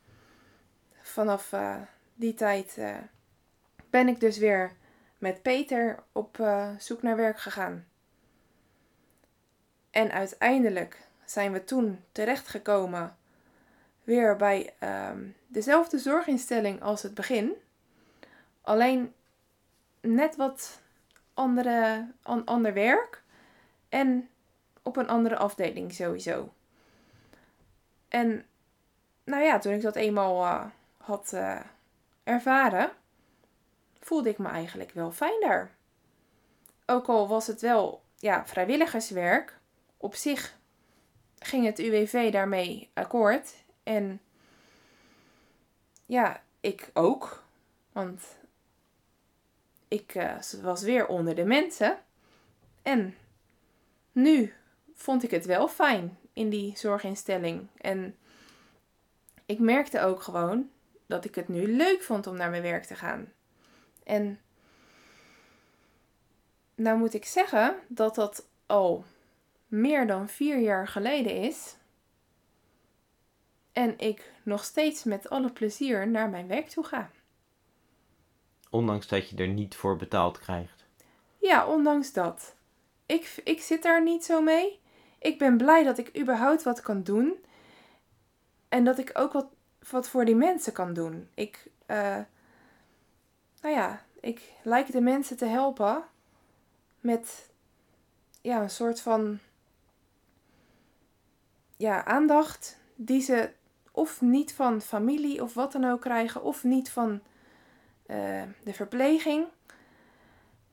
[1.01, 1.81] vanaf eh,
[2.15, 2.95] die tijd eh,
[3.89, 4.71] ben ik dus weer
[5.17, 7.87] met Peter op eh, zoek naar werk gegaan.
[9.93, 13.17] En uiteindelijk zijn we toen terechtgekomen
[14.03, 17.53] weer bij ehm, dezelfde zorginstelling als het begin.
[18.61, 19.13] Alleen
[20.01, 20.81] net wat
[21.33, 23.23] andere, an, ander werk
[23.89, 24.29] en
[24.81, 26.53] op een andere afdeling sowieso.
[28.07, 28.45] En
[29.23, 30.65] nou ja, toen ik dat eenmaal uh,
[30.97, 31.59] had uh,
[32.23, 32.91] ervaren,
[33.99, 35.71] voelde ik me eigenlijk wel fijn daar.
[36.85, 39.61] Ook al was het wel ja, vrijwilligerswerk,
[40.03, 40.57] op zich
[41.39, 43.53] ging het UWV daarmee akkoord.
[43.83, 44.21] En
[46.05, 47.43] ja, ik ook.
[47.91, 48.21] Want
[49.87, 51.99] ik uh, was weer onder de mensen.
[52.81, 53.15] En
[54.11, 54.53] nu
[54.95, 57.67] vond ik het wel fijn in die zorginstelling.
[57.77, 58.17] En
[59.45, 60.69] ik merkte ook gewoon
[61.05, 63.31] dat ik het nu leuk vond om naar mijn werk te gaan.
[64.03, 64.39] En
[66.75, 69.05] nou moet ik zeggen dat dat al
[69.73, 71.75] meer dan vier jaar geleden is.
[73.71, 77.09] En ik nog steeds met alle plezier naar mijn werk toe ga.
[78.69, 80.85] Ondanks dat je er niet voor betaald krijgt.
[81.37, 82.55] Ja, ondanks dat.
[83.05, 84.79] Ik, ik zit daar niet zo mee.
[85.19, 87.43] Ik ben blij dat ik überhaupt wat kan doen.
[88.69, 89.47] En dat ik ook wat,
[89.89, 91.29] wat voor die mensen kan doen.
[91.33, 92.19] Ik, uh,
[93.61, 96.03] nou ja, ik lijk de mensen te helpen
[96.99, 97.49] met
[98.41, 99.39] ja, een soort van
[101.83, 103.49] ja, aandacht die ze
[103.91, 107.21] of niet van familie of wat dan ook krijgen, of niet van
[108.07, 109.47] uh, de verpleging.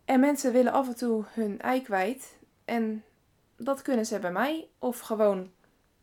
[0.04, 2.38] En mensen willen af en toe hun ei kwijt.
[2.64, 3.04] En
[3.56, 4.68] dat kunnen ze bij mij.
[4.78, 5.50] Of gewoon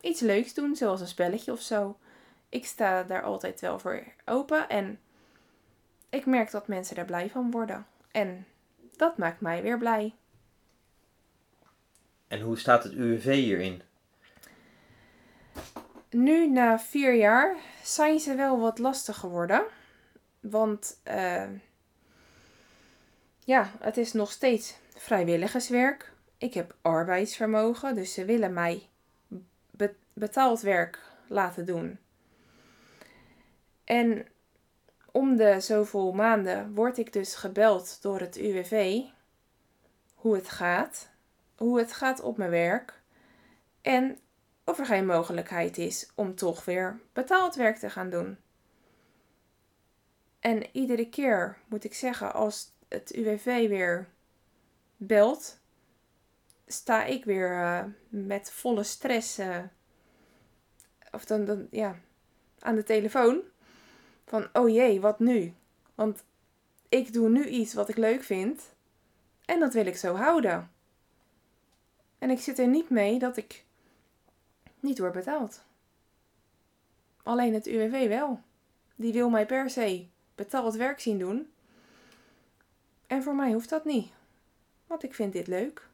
[0.02, 1.98] iets leuks doen, zoals een spelletje of zo.
[2.50, 4.70] Ik sta daar altijd wel voor open.
[4.70, 5.00] En
[6.10, 7.86] ik merk dat mensen daar blij van worden.
[8.12, 8.46] En
[8.96, 10.14] dat maakt mij weer blij.
[12.28, 13.82] En hoe staat het UWV hierin?
[16.10, 19.64] Nu, na vier jaar, zijn ze wel wat lastig geworden.
[20.40, 21.44] Want uh,
[23.40, 26.14] ja, het is nog steeds vrijwilligerswerk.
[26.38, 28.90] Ik heb arbeidsvermogen, dus ze willen mij
[30.14, 32.00] betaald werk laten doen.
[33.84, 34.28] En
[35.12, 39.02] om de zoveel maanden word ik dus gebeld door het UWV
[40.16, 41.10] hoe het gaat,
[41.56, 43.02] hoe het gaat op mijn werk
[43.82, 44.20] en
[44.68, 48.38] of er geen mogelijkheid is om toch weer betaald werk te gaan doen.
[50.40, 54.08] En iedere keer moet ik zeggen, als het UWV weer
[54.98, 55.60] belt,
[56.66, 59.40] sta ik weer uh, met volle stress.
[59.40, 59.60] Uh,
[61.12, 62.00] of dan, dan, ja,
[62.60, 63.42] aan de telefoon.
[64.26, 65.54] Van, oh jee, wat nu?
[65.96, 66.24] Want
[66.90, 68.64] ik doe nu iets wat ik leuk vind.
[69.46, 70.72] En dat wil ik zo houden.
[72.18, 73.66] En ik zit er niet mee dat ik
[74.88, 75.64] niet word betaald.
[77.24, 78.42] Alleen het UWV wel.
[78.96, 81.50] Die wil mij per se betaald werk zien doen.
[83.08, 84.12] En voor mij hoeft dat niet.
[84.88, 85.88] Want ik vind dit leuk.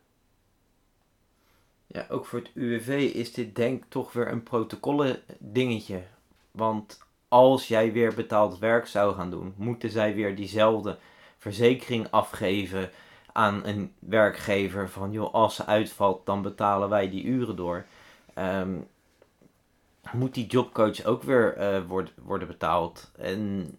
[1.87, 6.03] Ja, ook voor het UWV is dit denk toch weer een protocolle dingetje.
[6.51, 10.97] Want als jij weer betaald werk zou gaan doen, moeten zij weer diezelfde
[11.37, 12.91] verzekering afgeven
[13.31, 14.89] aan een werkgever.
[14.89, 17.85] Van joh, als ze uitvalt, dan betalen wij die uren door.
[18.37, 18.87] Um,
[20.11, 23.11] moet die jobcoach ook weer uh, worden, betaald.
[23.17, 23.69] En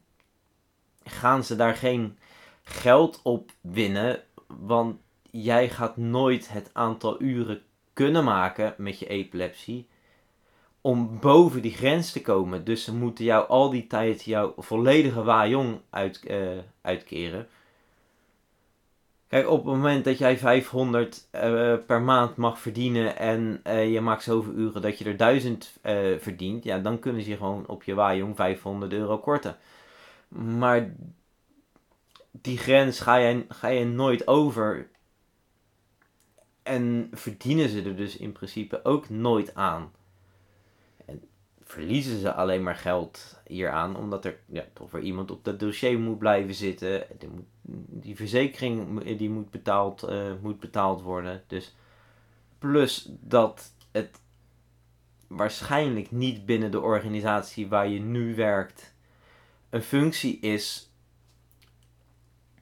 [1.05, 2.19] gaan ze daar geen
[2.63, 4.97] geld op winnen, want
[5.31, 7.63] jij gaat nooit het aantal uren
[7.93, 9.89] kunnen maken met je epilepsie
[10.81, 12.65] om boven die grens te komen.
[12.65, 17.49] Dus ze moeten jou al die tijd jouw volledige wajong uit, uh, uitkeren.
[19.35, 24.01] Op het moment dat jij 500 uh, eh, per maand mag verdienen en uh, je
[24.01, 27.83] maakt zoveel uren dat je er 1000 uh, verdient, ja, dan kunnen ze gewoon op
[27.83, 29.57] je wajong 500 euro korten.
[30.29, 30.95] Maar
[32.31, 34.89] die grens ga je, ga je nooit over.
[36.63, 39.93] En verdienen ze er dus in principe ook nooit aan.
[41.07, 41.23] En
[41.63, 45.99] verliezen ze alleen maar geld hieraan, omdat er ja, toch weer iemand op dat dossier
[45.99, 47.07] moet blijven zitten.
[47.31, 47.45] Moet,
[47.89, 51.43] die verzekering die moet, betaald, uh, moet betaald worden.
[51.47, 51.75] Dus
[52.59, 54.21] plus dat het
[55.27, 58.95] waarschijnlijk niet binnen de organisatie waar je nu werkt
[59.71, 60.91] een functie is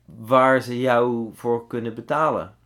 [0.04, 2.56] waar ze jou voor kunnen betalen.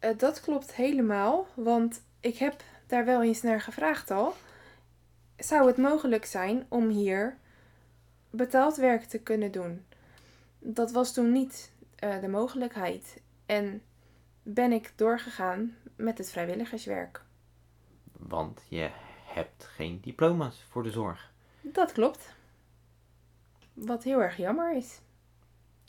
[0.00, 4.34] Uh, dat klopt helemaal, want ik heb daar wel eens naar gevraagd al.
[5.36, 7.36] Zou het mogelijk zijn om hier
[8.30, 9.84] betaald werk te kunnen doen?
[10.64, 11.72] Dat was toen niet
[12.04, 13.22] uh, de mogelijkheid.
[13.46, 13.82] En
[14.42, 17.24] ben ik doorgegaan met het vrijwilligerswerk.
[18.12, 18.90] Want je
[19.24, 21.32] hebt geen diploma's voor de zorg.
[21.60, 22.34] Dat klopt.
[23.72, 25.00] Wat heel erg jammer is.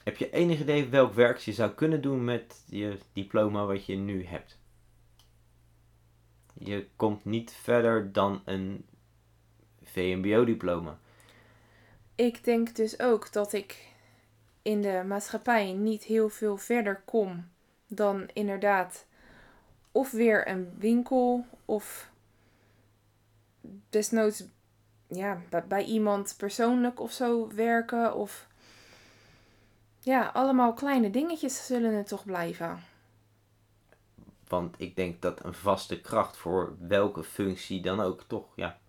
[0.03, 3.95] Heb je enig idee welk werk je zou kunnen doen met je diploma wat je
[3.95, 4.59] nu hebt?
[6.53, 8.85] Je komt niet verder dan een
[9.83, 10.99] VMBO-diploma.
[12.15, 13.92] Ik denk dus ook dat ik
[14.63, 17.49] in de maatschappij niet heel veel verder kom
[17.87, 19.05] dan inderdaad
[19.91, 22.11] of weer een winkel of
[23.89, 24.43] desnoods
[25.07, 28.15] ja, bij, iemand persoonlijk of zo werken.
[28.15, 28.47] Of
[29.99, 32.83] ja, allemaal kleine dingetjes zullen het toch blijven.
[34.47, 38.79] Want ik denk dat een vaste kracht voor welke functie dan ook toch ja,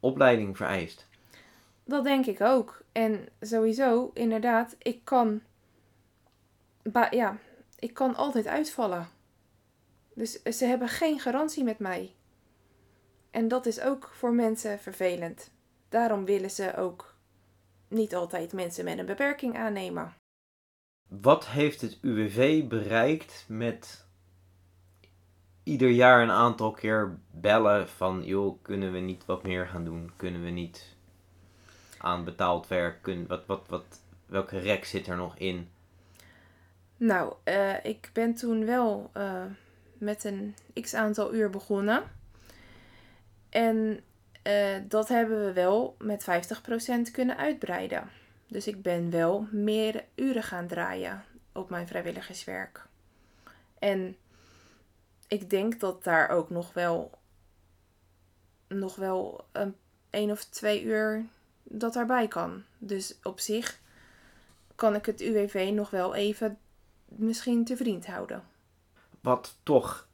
[0.00, 1.08] opleiding vereist.
[1.86, 2.82] Dat denk ik ook.
[2.92, 5.40] En sowieso, inderdaad, ik kan,
[7.10, 7.38] ja,
[7.78, 9.08] ik kan altijd uitvallen.
[10.14, 12.14] Dus ze hebben geen garantie met mij.
[13.30, 15.50] En dat is ook voor mensen vervelend.
[15.88, 17.14] Daarom willen ze ook
[17.88, 20.14] niet altijd mensen met een beperking aannemen.
[21.08, 24.06] Wat heeft het UWV bereikt met
[25.62, 30.12] ieder jaar een aantal keer bellen van joh, kunnen we niet wat meer gaan doen?
[30.16, 30.95] Kunnen we niet
[32.06, 33.02] aan betaald werk?
[33.02, 35.68] Kun, wat, wat, wat, welke rek zit er nog in?
[36.96, 39.44] Nou, uh, ik ben toen wel uh,
[39.98, 42.02] met een x aantal uur begonnen.
[43.48, 44.00] En
[44.46, 46.26] uh, dat hebben we wel met
[47.08, 48.10] 50% kunnen uitbreiden.
[48.48, 52.86] Dus ik ben wel meer uren gaan draaien op mijn vrijwilligerswerk.
[53.78, 54.16] En
[55.28, 57.10] ik denk dat daar ook nog wel,
[58.68, 59.76] nog wel een,
[60.10, 61.24] een of twee uur
[61.68, 62.62] dat daarbij kan.
[62.78, 63.80] Dus op zich
[64.74, 66.58] kan ik het UWV nog wel even
[67.04, 68.42] misschien te vriend houden.
[69.20, 70.08] Wat toch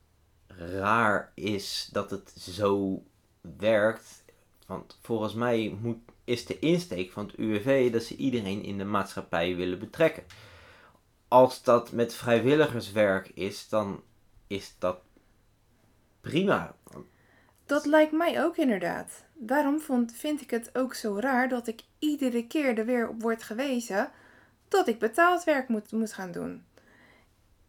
[0.56, 3.02] raar is dat het zo
[3.40, 4.24] werkt.
[4.66, 8.84] Want volgens mij moet, is de insteek van het UWV dat ze iedereen in de
[8.84, 10.24] maatschappij willen betrekken.
[11.28, 14.02] Als dat met vrijwilligerswerk is, dan
[14.46, 14.98] is dat
[16.20, 16.76] prima.
[17.72, 19.24] Dat lijkt mij ook inderdaad.
[19.34, 23.22] Daarom vond, vind ik het ook zo raar dat ik iedere keer er weer op
[23.22, 24.10] word gewezen
[24.68, 26.64] dat ik betaald werk moet, moet gaan doen.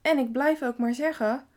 [0.02, 1.48] En ik blijf ook maar zeggen: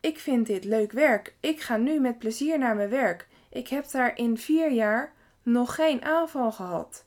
[0.00, 1.34] ik vind dit leuk werk.
[1.40, 3.28] Ik ga nu met plezier naar mijn werk.
[3.50, 5.12] Ik heb daar in vier jaar
[5.42, 7.04] nog geen aanval gehad.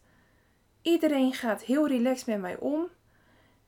[0.81, 2.87] Iedereen gaat heel relaxed met mij om.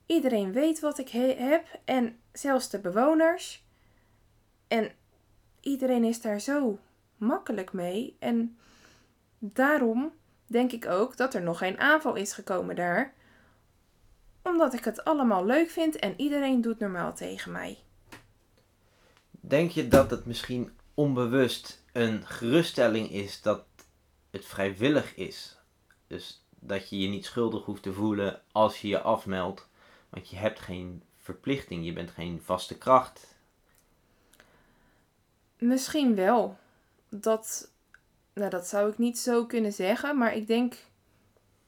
[0.06, 3.66] Iedereen weet wat ik heb en zelfs de bewoners.
[4.68, 4.92] En
[5.62, 6.80] iedereen is daar zo
[7.18, 8.16] makkelijk mee.
[8.20, 8.58] En
[9.40, 10.12] daarom
[10.46, 13.14] denk ik ook dat er nog geen aanval is gekomen daar.
[14.42, 17.78] Omdat ik het allemaal leuk vind en iedereen doet normaal tegen mij.
[19.32, 23.66] Denk je dat het misschien onbewust een geruststelling is dat
[24.30, 25.58] het vrijwillig is?
[26.08, 29.68] Dus dat je je niet schuldig hoeft te voelen als je je afmeldt.
[30.10, 33.36] Want je hebt geen verplichting, je bent geen vaste kracht.
[35.58, 36.58] Misschien wel.
[37.10, 37.72] Dat,
[38.34, 40.76] nou, dat zou ik niet zo kunnen zeggen, maar ik denk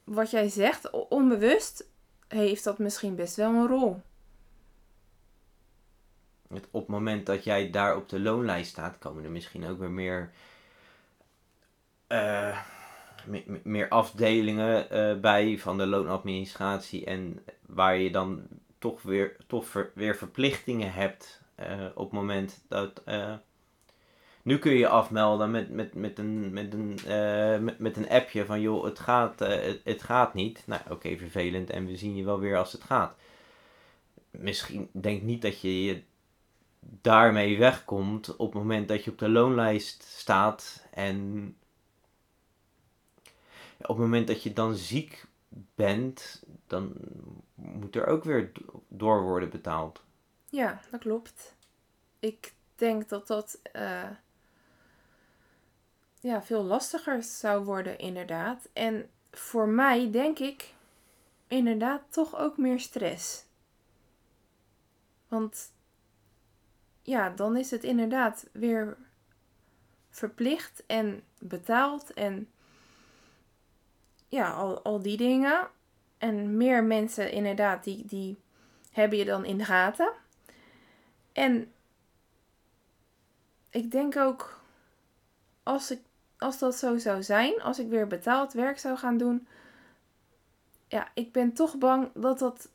[0.04, 1.86] wat jij zegt, onbewust
[2.28, 4.02] heeft dat misschien best wel een rol
[6.50, 9.92] op het moment dat jij daar op de loonlijst staat, komen er misschien ook weer
[9.92, 10.32] meer,
[12.08, 12.60] uh,
[13.64, 17.06] meer, afdelingen uh, bij van de loonadministratie.
[17.06, 18.48] En waar je dan
[18.78, 23.02] toch weer, toch weer verplichtingen hebt uh, op het moment dat.
[24.50, 27.00] Nu kun je afmelden met, met, met, een, met, een,
[27.64, 30.64] met, met een appje van joh, het gaat, het, het, gaat niet.
[30.66, 33.16] Nou, oké, vervelend en we zien je wel weer als het gaat
[34.32, 36.02] misschien denk niet dat je
[36.80, 41.48] daarmee wegkomt op het moment dat je op de loonlijst staat en
[43.78, 45.26] op het moment dat je dan ziek
[45.76, 46.94] bent, dan
[47.56, 48.52] moet er ook weer
[48.88, 50.04] door worden betaald.
[50.50, 51.56] Ja, dat klopt.
[52.20, 54.10] Ik denk dat dat uh,
[56.20, 58.70] ja, veel lastiger zou worden, inderdaad.
[58.74, 60.74] En voor mij denk ik
[61.48, 63.46] inderdaad toch ook meer stress.
[65.28, 65.72] Want
[67.02, 68.98] ja, dan is het inderdaad weer
[70.10, 72.50] verplicht en betaald en
[74.28, 75.68] ja, al, al die dingen.
[76.18, 78.38] En meer mensen inderdaad, die, die
[78.92, 80.12] hebben je dan in de gaten.
[81.32, 81.74] En
[83.70, 84.62] ik denk ook
[85.64, 86.02] als, ik,
[86.40, 89.48] als dat zo zou zijn, als ik weer betaald werk zou gaan doen,
[90.88, 92.70] ja, ik ben toch bang dat dat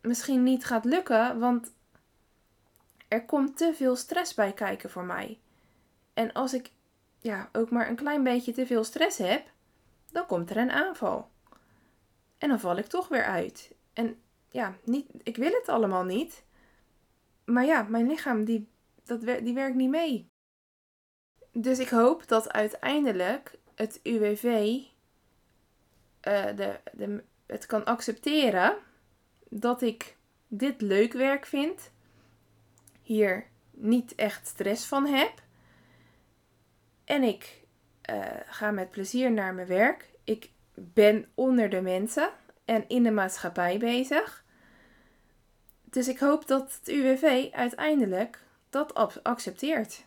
[0.00, 1.72] misschien niet gaat lukken, want
[3.08, 5.38] er komt te veel stress bij kijken voor mij.
[6.14, 6.70] En als ik
[7.18, 9.50] ja, ook maar een klein beetje te veel stress heb,
[10.12, 11.30] dan komt er een aanval.
[12.38, 13.74] En dan val ik toch weer uit.
[13.92, 16.44] En ja, niet, ik wil het allemaal niet.
[17.44, 18.68] Maar ja, mijn lichaam die,
[19.04, 20.29] dat, die werkt niet mee.
[21.52, 24.78] Dus ik hoop dat uiteindelijk het UWV
[26.20, 28.76] eh, de, de, het kan accepteren
[29.48, 30.16] dat ik
[30.48, 31.90] dit leuk werk vind.
[33.02, 35.32] Hier niet echt stress van heb.
[37.04, 37.62] En ik
[38.10, 40.10] uh, ga met plezier naar mijn werk.
[40.24, 42.30] Ik ben onder de mensen
[42.64, 44.44] en in de maatschappij bezig.
[45.84, 50.04] Dus ik hoop dat het UWV uiteindelijk dat accepteert.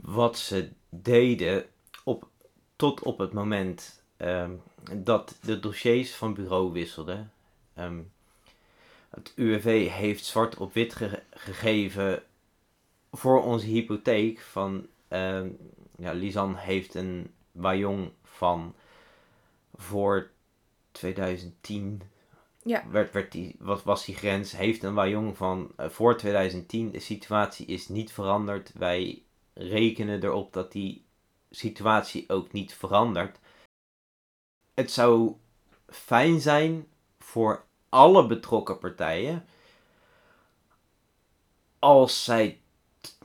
[0.00, 1.64] Wat ze deden
[2.04, 2.28] op,
[2.76, 4.62] tot op het moment um,
[4.92, 7.32] dat de dossiers van bureau wisselden.
[7.78, 8.12] Um,
[9.10, 10.96] het UWV heeft zwart op wit
[11.30, 12.22] gegeven
[13.12, 15.42] voor onze hypotheek van uh,
[15.96, 18.74] ja, Lisan heeft een Wajong van
[19.74, 20.30] voor
[20.92, 22.02] 2010.
[22.62, 22.84] Ja.
[22.90, 24.52] Werd, werd die, wat was die grens?
[24.52, 26.90] Heeft een Wajong van uh, voor 2010.
[26.90, 28.72] De situatie is niet veranderd.
[28.74, 29.22] Wij
[29.54, 31.04] rekenen erop dat die
[31.50, 33.38] situatie ook niet verandert.
[34.74, 35.34] Het zou
[35.88, 36.86] fijn zijn
[37.18, 39.44] voor alle betrokken partijen
[41.78, 42.60] als zij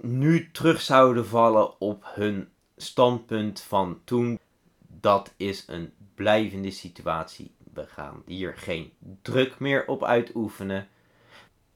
[0.02, 4.40] nu terug zouden vallen op hun standpunt van toen.
[4.88, 7.52] Dat is een blijvende situatie.
[7.74, 10.88] We gaan hier geen druk meer op uitoefenen.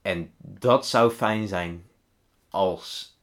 [0.01, 1.85] En dat zou fijn zijn
[2.49, 3.19] als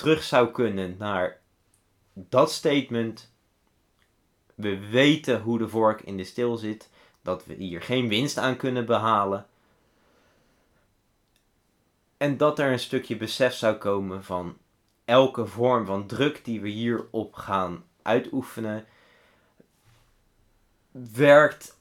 [0.00, 1.40] terug zou kunnen naar
[2.12, 3.32] dat statement.
[4.54, 6.90] We weten hoe de vork in de stil zit.
[7.22, 9.46] Dat we hier geen winst aan kunnen behalen.
[12.16, 14.56] En dat er een stukje besef zou komen van
[15.04, 18.86] elke vorm van druk die we hierop gaan uitoefenen,
[21.12, 21.78] werkt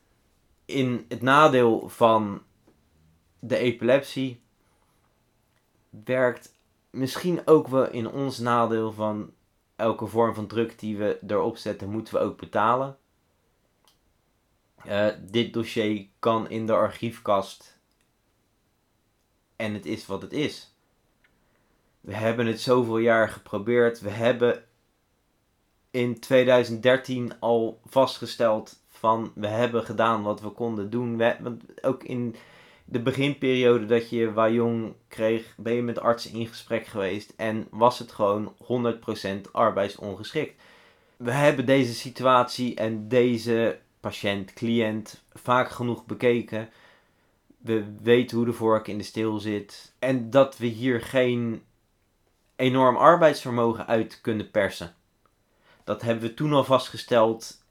[0.65, 2.43] in het nadeel van
[3.39, 4.41] de epilepsie,
[5.89, 6.57] werkt
[6.89, 9.33] misschien ook wel in ons nadeel van
[9.75, 12.97] elke vorm van druk die we erop zetten, moeten we ook betalen.
[14.85, 17.79] Uh, dit dossier kan in de archiefkast
[19.55, 20.73] en het is wat het is.
[22.01, 23.99] We hebben het zoveel jaar geprobeerd.
[23.99, 24.63] We hebben
[25.91, 31.17] in 2013 al vastgesteld van we hebben gedaan wat we konden doen.
[31.17, 32.35] We, want ook in
[32.91, 37.99] de beginperiode dat je Wajong kreeg, ben je met artsen in gesprek geweest en was
[37.99, 38.55] het gewoon
[39.47, 40.61] 100% arbeidsongeschikt.
[41.17, 46.69] We hebben deze situatie en deze patiënt, cliënt vaak genoeg bekeken
[47.59, 49.93] we weten hoe de vork in de steel zit.
[49.99, 51.63] En dat we hier geen
[52.55, 54.95] enorm arbeidsvermogen uit kunnen persen.
[55.83, 57.63] Dat hebben we toen al vastgesteld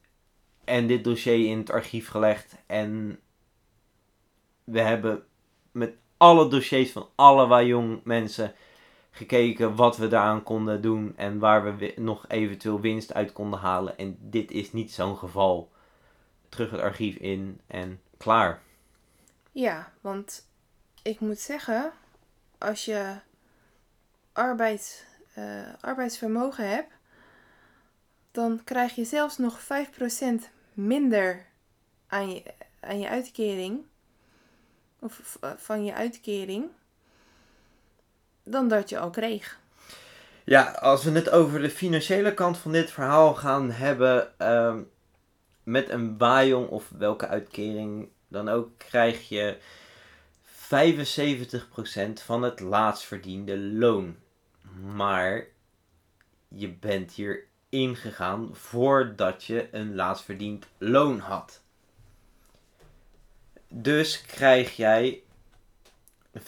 [0.65, 2.57] en dit dossier in het archief gelegd.
[2.67, 3.21] En
[4.71, 5.23] we hebben
[5.73, 8.55] met alle dossiers van alle Wajong mensen
[9.11, 13.99] gekeken wat we daaraan konden doen en waar we nog eventueel winst uit konden halen.
[13.99, 15.71] En dit is niet zo'n geval.
[16.49, 18.63] Terug het archief in en klaar.
[19.53, 20.49] Ja, want
[21.03, 21.93] ik moet zeggen,
[22.59, 23.15] als je
[24.33, 25.07] arbeid,
[25.39, 26.93] uh, arbeidsvermogen hebt,
[28.31, 31.47] dan krijg je zelfs nog 5% minder
[32.07, 32.43] aan je,
[32.81, 33.85] aan je uitkering.
[34.99, 36.65] Of van je uitkering.
[38.43, 39.59] Dan dat je al kreeg.
[40.45, 44.33] Ja, als we het over de financiële kant van dit verhaal gaan hebben.
[44.39, 44.77] Uh,
[45.69, 49.59] met een Bajong of welke uitkering dan ook krijg je
[50.45, 54.17] 75% van het laatst verdiende loon.
[54.95, 55.47] Maar
[56.49, 61.63] je bent hier ingegaan voordat je een laatst verdiend loon had.
[63.69, 65.23] Dus krijg jij
[66.39, 66.41] 75%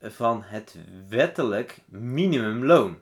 [0.00, 0.76] van het
[1.08, 2.98] wettelijk minimumloon.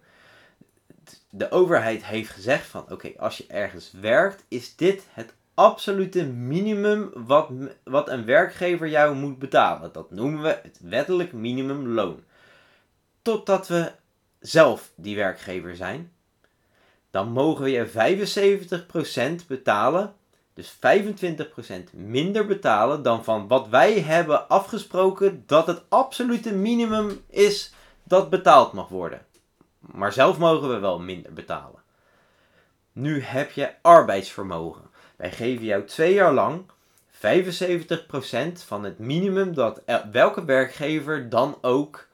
[1.30, 7.10] De overheid heeft gezegd van oké, als je ergens werkt, is dit het absolute minimum
[7.14, 7.50] wat,
[7.84, 9.92] wat een werkgever jou moet betalen.
[9.92, 12.24] Dat noemen we het wettelijk minimumloon.
[13.22, 13.92] Totdat we
[14.40, 16.12] zelf die werkgever zijn.
[17.10, 17.88] Dan mogen we je
[19.42, 20.14] 75% betalen.
[20.56, 27.72] Dus 25% minder betalen dan van wat wij hebben afgesproken dat het absolute minimum is
[28.02, 29.26] dat betaald mag worden.
[29.78, 31.82] Maar zelf mogen we wel minder betalen.
[32.92, 34.82] Nu heb je arbeidsvermogen.
[35.16, 36.64] Wij geven jou twee jaar lang
[37.12, 37.18] 75%
[38.66, 39.82] van het minimum dat
[40.12, 42.08] welke werkgever dan ook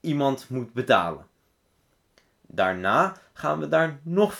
[0.00, 1.26] iemand moet betalen.
[2.46, 4.38] Daarna gaan we daar nog 5%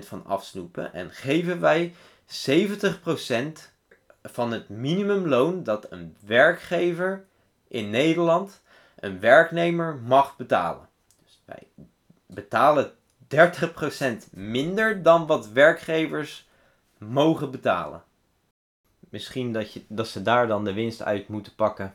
[0.00, 1.94] van afsnoepen en geven wij
[2.26, 3.74] 70%
[4.22, 7.24] van het minimumloon dat een werkgever
[7.68, 8.62] in Nederland
[8.96, 10.88] een werknemer mag betalen.
[11.24, 11.66] Dus wij
[12.26, 12.92] betalen
[13.34, 16.48] 30% minder dan wat werkgevers
[16.98, 18.04] mogen betalen.
[19.08, 21.94] Misschien dat, je, dat ze daar dan de winst uit moeten pakken.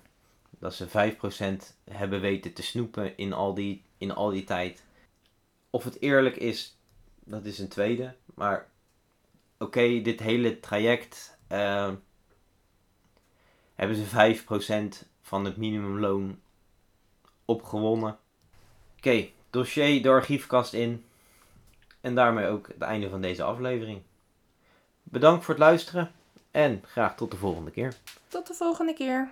[0.49, 0.91] Dat ze 5%
[1.83, 4.83] hebben weten te snoepen in al die, in al die tijd.
[5.69, 6.77] Of het eerlijk is,
[7.23, 8.15] dat is een tweede.
[8.33, 8.69] Maar
[9.61, 11.91] oké, dit hele traject uh,
[13.75, 14.43] hebben ze
[15.03, 16.39] 5% van het minimumloon
[17.45, 18.17] opgewonnen.
[18.97, 21.05] Oké, dossier de archiefkast in.
[22.01, 24.01] En daarmee ook het einde van deze aflevering.
[25.03, 26.11] Bedankt voor het luisteren
[26.51, 27.93] en graag tot de volgende keer.
[28.27, 29.31] Tot de volgende keer.